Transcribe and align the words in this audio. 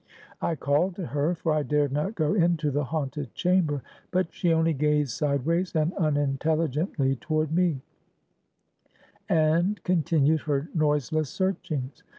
I 0.41 0.55
called 0.55 0.95
to 0.95 1.05
her, 1.05 1.35
for 1.35 1.53
I 1.53 1.61
dared 1.61 1.91
not 1.91 2.15
go 2.15 2.33
into 2.33 2.71
the 2.71 2.85
haunted 2.85 3.35
chamber; 3.35 3.83
but 4.09 4.33
she 4.33 4.51
only 4.51 4.73
gazed 4.73 5.11
sideways 5.11 5.75
and 5.75 5.93
unintelligently 5.93 7.17
toward 7.17 7.51
me; 7.51 7.81
and 9.29 9.79
continued 9.83 10.41
her 10.41 10.69
noiseless 10.73 11.29
searchings. 11.29 12.01